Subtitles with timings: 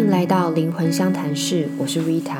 [0.00, 2.38] 迎来到灵魂相谈室，我是 Rita，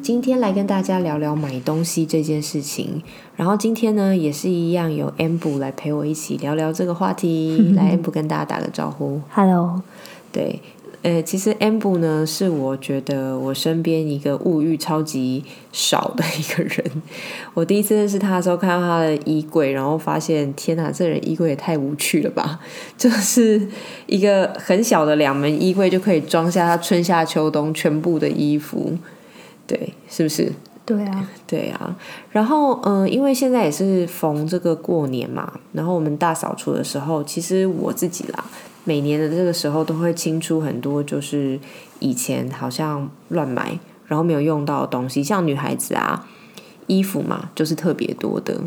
[0.00, 3.02] 今天来跟大家聊聊买东西这件事情。
[3.34, 7.58] 然后今天呢，也是一样有 Amber 来陪我一起聊聊这个话题。
[7.74, 9.20] 来，Amber 跟大家打个招呼。
[9.32, 9.82] Hello，
[10.30, 10.60] 对，
[11.02, 15.42] 呃，其实 Amber 呢，是我觉得我身边一个物欲超级
[15.72, 16.84] 少的一个人。
[17.54, 22.60] 我第一次认识他的时候，看到他的衣柜，然后发现，天哪，这人衣柜也太无趣了吧！
[22.98, 23.66] 就是
[24.06, 28.92] 一个很小的两门衣柜，就可以装下他春夏秋冬全部的衣服。
[29.66, 30.52] 对，是不是？
[30.84, 31.96] 对啊， 对啊，
[32.30, 38.44] 然后嗯、呃因为现在也是逢这个过年嘛，然后我们大扫除的时候，其实我自己啦，
[38.84, 41.58] 每年的这个时候都会清出很多，就是
[41.98, 46.26] 以前好像乱买，然后没有用到的东西，像女孩子啊，
[46.86, 48.60] 衣服嘛，就是特别多的。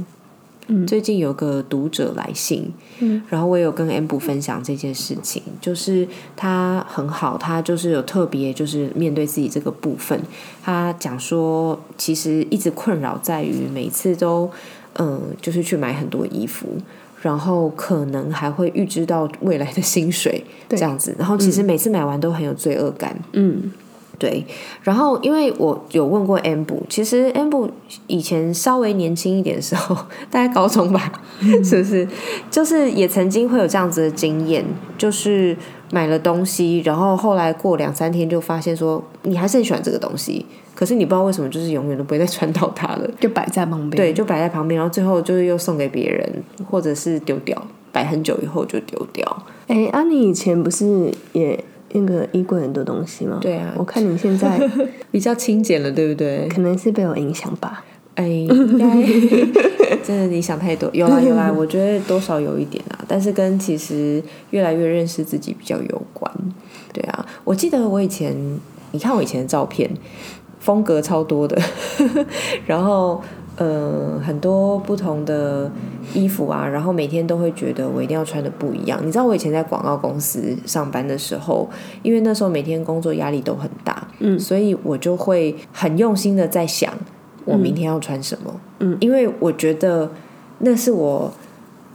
[0.68, 10.22] 嗯最近有个读者来信，嗯，然后我有跟 M 部分享这件事情，就是他很好，他就是有特别就是面对自己这个部分，
[10.62, 14.50] 他讲说，其实一直困扰在于每次都，
[14.94, 16.78] 嗯、就是去买很多衣服，
[17.24, 23.72] 然后可能还会预知到未来的薪水 这对样子，然后其实每次买完都很有罪恶感，嗯。
[24.20, 24.46] 对，
[24.84, 27.70] 然后因为我有问过 M 部，其实 M 部
[28.08, 29.94] 以前稍微年轻一点的时候，
[30.32, 32.08] 大概高中吧，是不是？
[32.50, 34.64] 就是也曾经会有这样子的经验，
[34.98, 35.58] 就是
[35.92, 43.10] 买了东西，然后后来过两三天就发现说，你还是很喜欢这个东西，可是你不知道为什么，就是永远都不会再穿到它了。
[43.20, 43.92] 就摆在旁边。
[43.92, 49.44] 对，就摆在旁边，然后最后就是又送给别人，或者是丢掉，摆很久以后就丢掉。
[49.68, 53.38] 哎，啊，你以前不是也那个衣柜很多东西吗？
[53.42, 54.60] 对啊我看你现在
[55.12, 56.48] 比较清简了，对不对？
[56.50, 57.86] 可能是被我影响吧。
[58.16, 58.86] 哎， 应该
[60.04, 66.32] 真的你想太多，有啦有啦，我觉得多少有一点啊，但是跟其实越来越认识自己比较有关。
[66.92, 68.36] 对啊，我记得我以前，
[68.92, 69.90] 你看我以前的照片，
[70.64, 71.62] 风格超多的，
[72.66, 73.22] 然后
[73.58, 75.70] 呃很多不同的
[76.14, 78.98] 衣服啊，然后每天都会觉得我一定要穿的不一样。
[79.06, 81.70] 你知道我以前在广告公司上班的时候，
[82.02, 84.40] 因为那时候每天工作压力都很大，嗯。
[84.40, 86.94] 所以我就会很用心的在想
[87.44, 88.98] 我明天要穿什么，嗯。
[89.02, 90.10] 因为我觉得
[90.60, 91.30] 那是我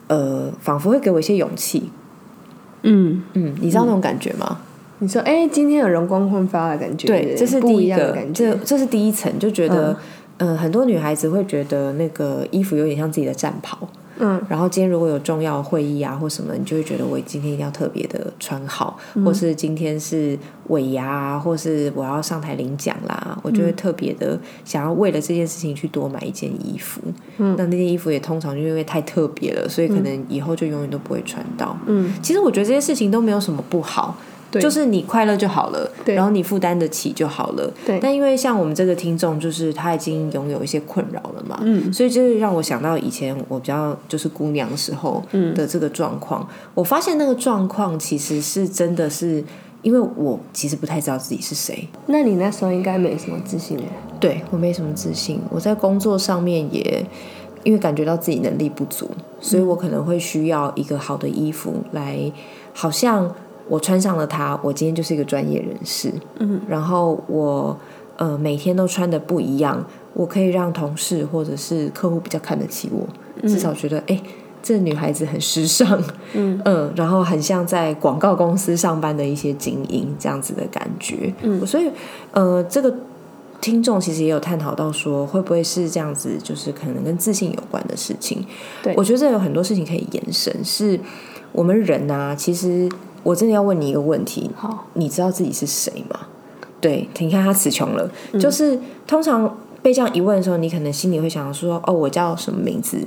[0.08, 1.90] 呃仿佛会给我一些勇气，
[2.82, 4.58] 嗯，嗯，你知道那种感觉吗？
[5.00, 8.50] 你说，哎，今天有容光焕发的感觉，对，这是第不一一个感，觉。
[8.50, 9.96] 这这是第一层，就觉得，
[10.38, 13.78] 嗯、很多女孩子会觉得那个衣服有点像自己的战袍，
[14.18, 20.36] 嗯然后今天如果有重要的会议啊或什么，你就会觉得我今天一定要特别的穿好，嗯或是今天是
[20.66, 27.00] 尾牙啊，或是我要上台领奖啦，我就嗯会特别的想要为了这件事情去多买一件衣服。
[27.36, 31.78] 嗯那那件衣服也通常就因为太特别了，所以可能以后就永远都不会穿到。
[31.86, 34.16] 嗯，其实我觉得这些事情都没有什么不好。
[34.50, 34.60] 对。
[34.60, 36.14] 就是你快乐就好了，对。
[36.14, 37.72] 然后你负担得起就好了。
[37.86, 37.98] 对。
[38.00, 41.92] 但因为像我们这个听众，就是他已经拥有一些困扰了嘛，嗯。
[41.92, 45.54] 所以就是让我想到以前我比较就是姑娘时候嗯。
[45.54, 46.46] 的这个状况。
[46.74, 49.42] 我发现那个状况其实是真的是，
[49.82, 53.78] 因为我其实不太知道自己是谁，那你那时候应该没什么自信。
[54.20, 57.06] 对我没什么自信，我在工作上面也
[57.62, 59.08] 因为感觉到自己能力不足，
[59.40, 62.32] 所以我可能会需要一个好的衣服来，
[62.72, 63.32] 好像
[63.68, 66.12] 我穿上了它，我今天就是一个专业人士。
[66.38, 67.76] 嗯，然后我
[68.16, 69.84] 呃每天都穿的不一样，
[70.14, 73.06] 我可以让同事或者是客户比较看得起我，
[73.48, 74.04] 至少觉得哎。
[74.08, 74.22] 诶
[74.60, 76.02] 这女孩子很时尚，
[76.34, 81.88] 嗯 嗯，然后很像在广告公司上班的一些精英这样子的感觉，嗯所以
[82.32, 82.92] 呃，这个
[83.60, 88.44] 听众其实也有探讨到说，会不会是这样子，就是可能跟自信有关的事情。
[88.82, 90.98] 对我觉得这有很多事情可以延伸，是
[91.52, 92.88] 我们人啊，其实
[93.28, 96.20] 我真的要问你一个问题，好，你知道自己是谁吗？
[96.80, 102.98] 对，你看他词穷了，就是通常被这样一问的时候，你可能心里会想说，哦，我叫什么名字？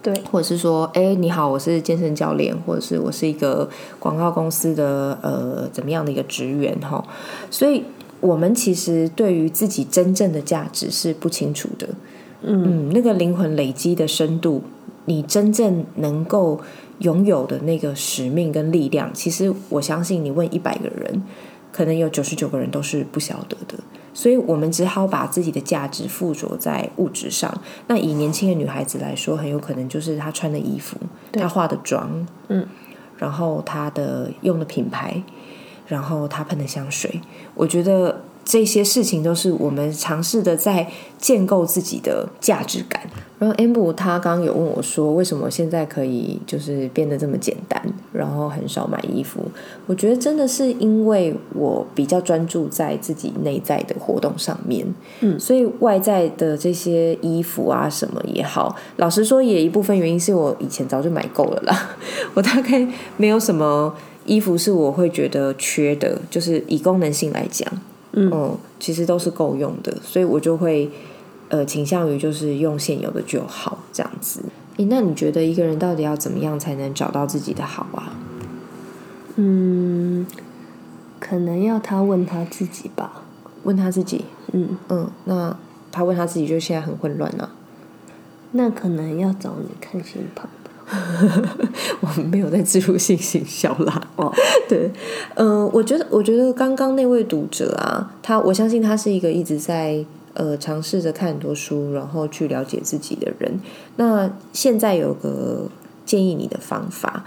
[0.00, 3.68] 对，或者是说，哎，你好，我是健身教练，或者是我是一个
[3.98, 7.04] 广告公司的呃怎么样的一个职员哈，
[7.50, 7.82] 所以
[8.20, 11.88] 我们其实对于自己真正的价值是不清楚的，
[12.42, 14.62] 嗯，那个灵魂累积的深度，
[15.06, 16.60] 你真正能够
[16.98, 21.22] 拥有的那个使命跟力量，其实我相信你问一百个人，
[21.72, 23.78] 可能有九十九个人都是不晓得的。
[24.14, 27.62] 所以我们只好把自己的价值附着在物质上。
[27.86, 30.96] 那以年轻的女孩子来说，很有可能就是她穿的衣服，
[31.30, 32.66] 她化的妆，嗯，
[33.16, 35.22] 然后她的用的品牌，
[35.86, 37.20] 然后她喷的香水。
[37.54, 43.02] 我觉得这些事情都是我们尝试的在建构自己的价值感。
[43.38, 47.80] 然后 Amber 他刚刚有问我说，为什么现在可以就是变得这么简单？
[48.12, 49.40] 然后很少买衣服。
[49.86, 54.84] 我觉得真的是因为我比较专注在自己内在的活动上面，
[55.20, 61.96] 嗯，所以外在的这些衣服啊什么也好，老实说也一部分原因是我以前早就买够了啦。
[62.34, 62.84] 我大概
[63.16, 63.94] 没有什么
[64.24, 67.70] 衣服是我会觉得缺的，就是以功能性来讲，
[68.12, 70.90] 嗯，其实都是够用的，所以我就会
[71.48, 74.42] 呃倾向于就是用现有的就好这样子。
[74.76, 78.12] 诶，那你觉得一个人到底要怎么样才能找到自己的好啊？
[79.36, 80.26] 嗯，
[81.20, 83.22] 可能要他问他自己吧。
[83.64, 85.54] 问他自己，嗯嗯，那
[85.90, 87.50] 他问他自己，就现在很混乱啊。
[88.52, 90.50] 那可能要找你看星盘吧。
[92.00, 94.08] 我们没有在植入性行销啦。
[94.16, 94.32] 哦，
[94.68, 94.90] 对，
[95.34, 100.04] 嗯，我觉得，我觉得刚刚那位读者啊，他，我相信他是一个一直在。
[100.34, 103.58] 呃，尝试着看很多书，然后去了解自己的人。
[103.96, 105.66] 那现在有个
[106.06, 107.24] 建议你的方法，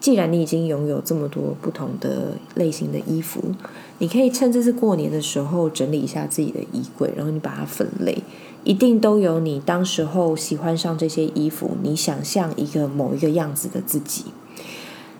[0.00, 3.40] 既然你已经拥有这么多不同的类型的衣服，
[3.98, 8.20] 你可以趁这次过年的时候整理一下自己的衣柜，然后你把它分类，
[8.64, 14.26] 一定都有你当时候喜欢上这些衣服，你想象一个某一个样子的自己，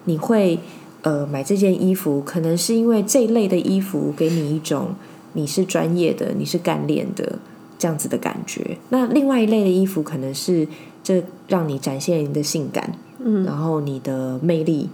[0.05, 0.59] 你会
[1.03, 4.95] 呃买这件衣服，可能是因为这一类的衣服给你一种。
[5.35, 7.39] 你是专业的，你是干练的，
[7.79, 8.77] 这样子的感觉。
[8.91, 10.69] 那另外一类的衣服，可能是
[11.03, 14.91] 这让你展现你的性感，嗯，然后你的魅力。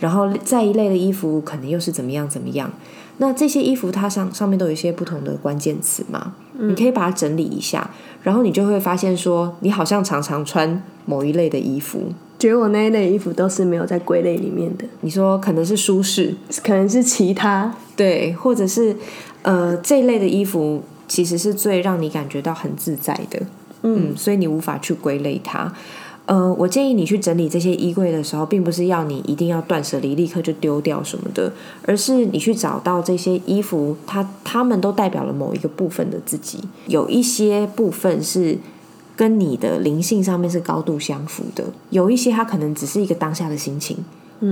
[0.00, 2.68] 然后再一类的衣服，可能又是怎么样怎么样。
[3.18, 7.90] 那这些衣服它上上面都有一些不同的关键词嘛，你可以把它整理一下，
[8.22, 12.12] 然后你就会发现说，你好像常常穿某一类的衣服。
[12.38, 14.84] 觉得我那一类衣服都是没有在归类里面的。
[15.00, 18.96] 你说可能是舒适，可能是其他，对，或者是。
[19.42, 23.40] 呃，这一类的衣服其实是最让你感觉到很自在的，
[23.82, 25.72] 嗯，所以你无法去归类它。
[26.28, 31.50] 呃，我建议你去整理这些衣柜的时候，并不是要你一定要断舍离，立刻就丢掉什么的，
[31.86, 38.58] 而是你去找到这些衣服，它它们都代表了某一个部分的自己，有一些部分是
[39.16, 43.96] 跟你的灵性上面是高度相符的，有一些它可能只是一个当下的心情，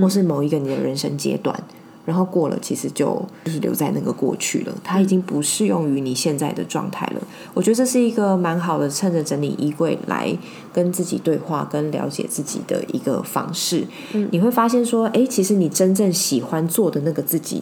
[0.01, 1.63] 或是某一个你的人生阶段。
[2.07, 7.21] 然后过了，其实就就是留在那个过去了，它已经不适用于你现在的状态了。
[7.53, 10.33] 我觉得这是一个蛮好的，趁着整理衣柜来
[10.71, 13.85] 跟自己对话、跟了解自己的一个方式。
[14.31, 17.61] 你会发现说，哎，其实你真正喜欢做的那个自己，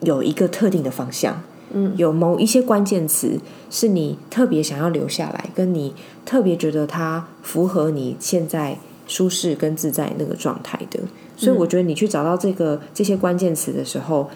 [0.00, 1.40] 有一个特定的方向，
[1.72, 3.38] 嗯，有某一些关键词
[3.70, 5.94] 是你特别想要留下来，跟你
[6.24, 8.76] 特别觉得它符合你现在
[9.06, 10.98] 舒适跟自在那个状态的。
[11.36, 14.30] 所以我觉得你去找到这个这些关键词的时候，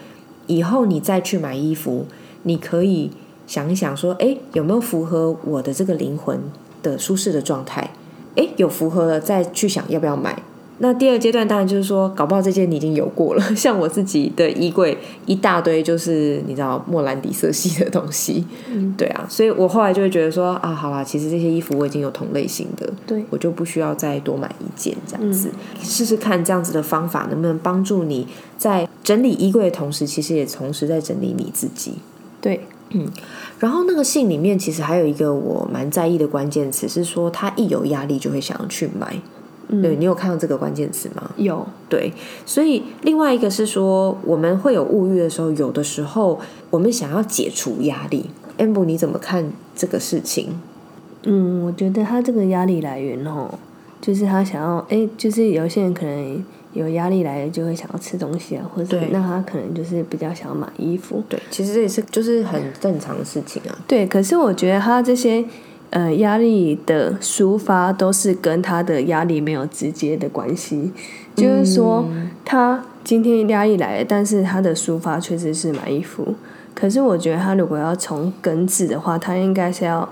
[0.47, 2.05] 以后你再去买衣服，
[2.43, 3.11] 你可以
[3.47, 6.39] 想一想说，哎，有没有符合我的这个灵魂
[6.83, 7.91] 的舒适的状态？
[8.35, 10.43] 哎，有符合了，再去想要不要买。
[10.81, 13.43] 那第二阶段当然就是说，搞不好这件你已经有过了。
[13.55, 18.45] 像我自己的衣柜一大堆，就是你知道莫兰迪色系的东西，
[18.97, 28.25] 对啊，所以我后来就会觉得说啊，好啦，其实这些衣服我已经有同类型的，对我就不需要再多买一件这样子，试试看这样子的方法能不能帮助你
[28.57, 31.95] 在整理衣柜的同时，其实也同时在整理你自己。
[32.39, 33.05] 对，嗯，
[33.59, 39.19] 然后那个信里面其实还有一个我蛮在意的关键词是说，他一有压力就会想要去买。
[39.69, 41.29] 对你有看到这个关键词吗？
[41.37, 42.11] 有，对，
[42.43, 46.39] 所以另外一个是说，我们会有物欲的时候，有的时候
[46.71, 48.25] 我们想要解除压力。
[48.57, 50.59] amber，你怎么看这个事情？
[51.23, 53.47] 嗯，我觉得他这个压力来源哦，
[54.01, 61.23] 就是他想要，哎，就是有些人可能有压力来源，就会想要吃东西啊，或者那他可能就是比较想要买衣服。
[61.29, 63.77] 对，其实这也是就是很正常的事情啊。
[63.87, 65.45] 对，可是我觉得他这些。
[65.91, 70.91] 呃，压力的抒发都是跟他的压力没有直接的关系，
[71.35, 72.05] 就是说
[72.45, 76.35] 他今天压力来了，但是他的抒发确实是买衣服。
[76.75, 80.07] 可是我觉得他如果要从根治的话，他应该是要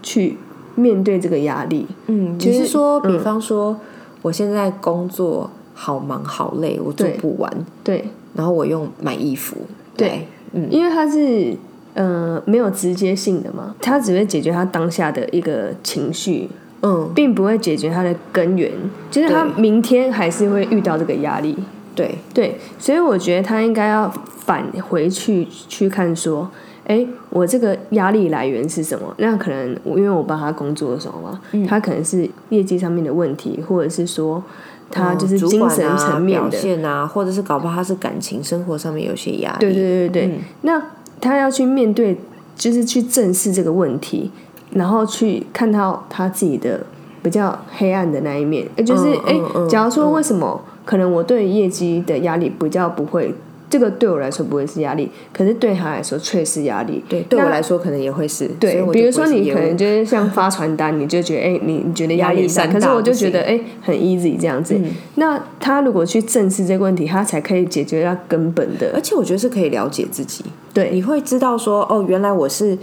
[0.00, 0.36] 去
[0.76, 1.88] 面对这个压力。
[2.06, 3.76] 嗯，就是说，比方说，
[4.22, 7.52] 我现在工作好忙好累，我做不完，
[7.82, 8.04] 对，
[8.34, 9.56] 然后我用买衣服，
[9.96, 11.56] 对，嗯，因为他是。
[11.96, 16.46] 呃，没有直接性的嘛，他只会解决他当下的一个情绪，
[16.82, 18.70] 嗯，并不会解决他的根源，
[19.10, 21.56] 就是他明天还是会遇到这个压力，
[21.94, 22.18] 对。
[22.34, 24.12] 对，所以我觉得他应该要
[24.44, 26.46] 返回去去看说，
[26.86, 29.14] 哎，我这个压力来源是什么？
[29.16, 34.44] 那可能我因为我帮他工作的时候嘛，他可能是业绩上面的问题，或者是说
[34.90, 40.82] 他就是精神层面的表现啊，或者是搞不好他是感情生活上面有些压力，对对对对，那。
[41.20, 42.16] 他要去面对，
[42.54, 44.30] 就是去正视这个问题，
[44.72, 46.84] 然后去看到他自己的
[47.22, 48.66] 比较黑暗的那一面。
[48.76, 49.34] 也就是，哎，
[49.68, 53.34] 假如说为什么可能我对业绩的压力比较不会，
[53.68, 57.02] 这个对我来说不会是压力，可是对他来说却是压力。
[57.08, 58.46] 对，对我来说可能也会是。
[58.60, 64.78] 对，比如说你可能就是像发传单，你就觉得哎，你你觉得压力大，可是我就觉得哎，很 easy 这样子。
[65.16, 68.92] 那他如果去正视这个问题，他才可以解决他根本的。
[68.94, 72.78] 而且我觉得是可以了解自己，对，你会知道说哦，原来我是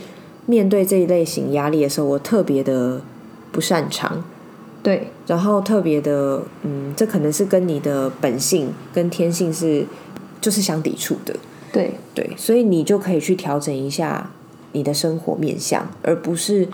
[0.46, 3.00] 面对这一类型压力的时候，我特别的
[3.52, 4.24] 不擅长。
[4.82, 9.86] 对，然后特别的，嗯，这可能是跟你的本性跟天性是
[10.44, 11.34] 就是相抵触的。
[11.72, 14.30] 对对，所以你就可以去调整一下
[14.74, 16.68] 你的生活面相，而不是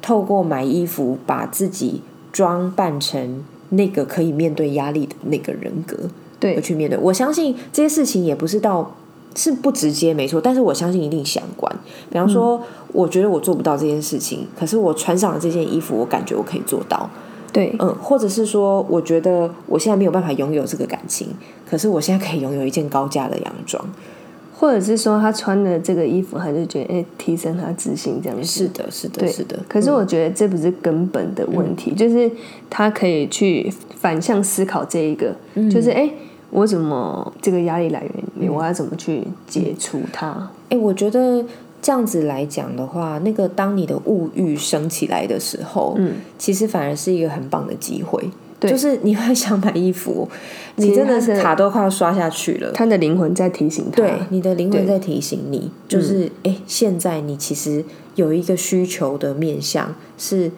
[0.00, 5.98] 透过买衣服把自己装扮成那个可以面对压力的那个人格，
[6.38, 6.96] 对，去面对。
[6.98, 8.94] 我相信这些事情也不是到
[9.34, 11.76] 是不直接没错，但是我相信一定相关。
[12.08, 12.62] 比方说，
[12.92, 17.10] 我觉得我做不到这件事情，可是我穿上了这件衣服，我感觉我可以做到。
[17.54, 21.28] 对，嗯，或者是说，我觉得我现在没有办法拥有这个感情，
[21.70, 23.82] 可是我现在可以拥有一件高价的洋装，
[24.58, 28.44] 或者是说他穿的这个衣服，他就觉得哎，提升他自信这样子。
[28.44, 29.56] 是的，是的，是的。
[29.68, 32.28] 可是我觉得这不是根本的问题，就是
[32.68, 35.32] 他可以去反向思考这一个，
[35.70, 36.10] 就是哎，
[36.50, 38.02] 我怎么这个压力来
[38.36, 40.50] 源，我要怎么去解除它？
[40.70, 41.44] 哎，我觉得。
[41.84, 48.30] 这样子来讲的话，那个当你的物欲升起来的时候，嗯，其实反而是一个很棒的机会。
[48.58, 50.26] 对，就是你会想买衣服，
[50.76, 52.72] 你真的是卡都快要刷下去了。
[52.72, 60.50] 他的灵魂在提醒他，对，你的灵魂在提醒你，就是哎，现在你其实有一个需求的面向，是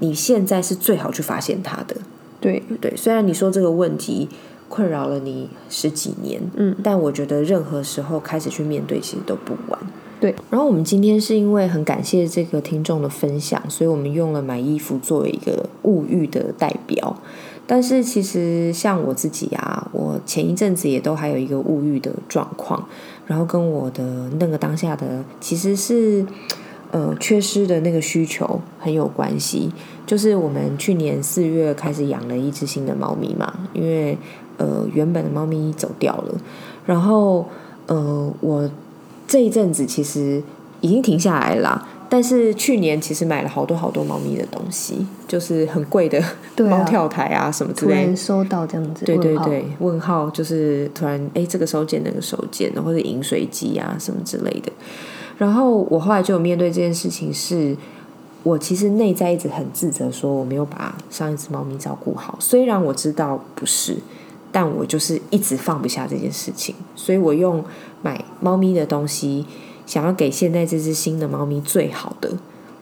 [0.00, 1.96] 你现在是最好去发现它的。
[2.38, 4.28] 对对，虽然你说这个问题
[4.68, 9.80] 困扰了你十几年，嗯，但我觉得任何时候开始去面对，其实都不晚。
[10.18, 17.14] 对，然后我们今天是因为很感谢这个听众的分享，所以我们用了买衣服作为一个物欲的代表。
[17.66, 22.88] 但是其实像我自己啊，我前一阵子也都还有一个物欲的状况，
[23.26, 26.24] 然后跟我的那个当下的其实是
[26.92, 29.70] 呃缺失的那个需求很有关系。
[30.06, 34.16] 就是我们去年四月开始养了一只新的猫咪嘛，因为
[34.56, 36.34] 呃原本的猫咪走掉了，
[36.86, 37.46] 然后
[37.86, 38.70] 呃我。
[39.26, 40.42] 这一阵子其实
[40.80, 46.22] 已经停下来了，但是去年其实买了好多好多猫咪的东西，就是很贵的
[46.58, 48.14] 猫跳台啊什么之类。
[48.14, 54.70] 收到这样子，对对对，问号就是突然哎，这个收件那个收件，或者饮水机啊什么之类的。
[55.38, 57.76] 然后我后来就有面对这件事情，是
[58.42, 62.36] 我其实内在一直很自责，说我没有把上一只猫咪照顾好。
[62.38, 63.96] 虽然我知道不是。
[64.56, 67.62] 但我就是一直放不下这件事情，所以我用
[68.00, 69.44] 买猫咪的东西，
[69.84, 72.32] 想要给现在这只新的猫咪最好的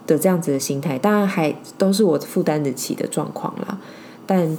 [0.06, 3.76] 的这样子的心态，当然还都是我负担得起的状况啦。
[4.24, 4.56] 但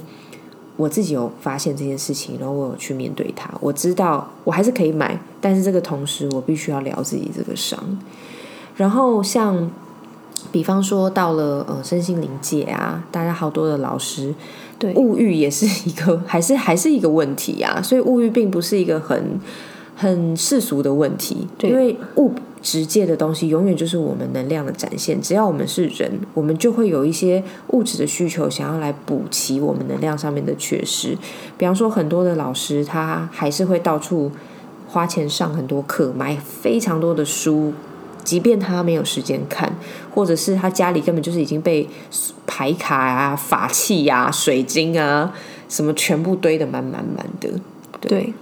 [0.76, 3.50] 我自己有发现这件事情，然后我有去面对它。
[3.62, 7.82] 我知道我还是可以买，但是这个同时我必须要疗自己这个伤。
[8.76, 9.70] 然后像
[10.52, 14.34] 比方说到了呃身心灵界啊，大家好多的老师。
[14.78, 17.80] 对，物欲也是一个，还是还是一个问题啊。
[17.82, 19.40] 所以物欲并不是一个很
[19.94, 25.20] 很世俗的问题，因为物直界的东西永远就是我们能量的展现。
[25.20, 31.16] 只要我们是人，我们就会有一些物质的需求，想要来补齐我们能量上面的缺失。
[31.56, 34.30] 比方说，很多的老师他还是会到处
[34.88, 37.72] 花钱上很多课，买非常多的书。
[38.26, 39.72] 即便他没有时间看，
[40.12, 41.88] 或者是他家里根本就是已经被
[42.44, 45.32] 牌卡啊、法器啊、水晶啊
[45.68, 47.48] 什么全部堆得满满满的。
[48.00, 48.34] 对，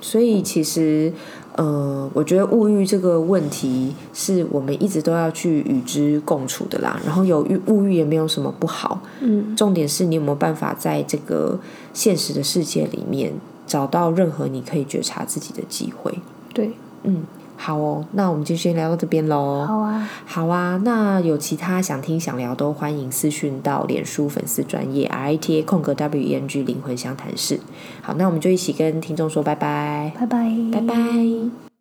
[0.00, 1.12] 所以其实
[1.56, 7.00] 呃，我觉得物欲这个问题是我们一直都要去与之共处的啦。
[7.04, 11.58] 然后有欲物欲也没有什么不好，嗯，重点是你有没有办法在这个
[11.92, 13.32] 现实的世界里面
[13.66, 16.16] 找到任何你可以觉察自己的机会。
[16.54, 16.70] 对，
[17.02, 17.24] 嗯。
[17.56, 19.64] 好哦，那我们就先聊到这边喽。
[19.66, 20.80] 好啊，好啊。
[20.84, 27.60] 那有其他想听想聊，都欢迎私讯到脸书粉丝专业 R I T A 空格 W E N G 灵魂相谈室。
[28.00, 31.71] 好，那我们就一起跟听众说拜拜，拜拜，拜拜。